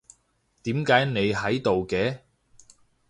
[0.63, 2.21] 點解你喺度嘅？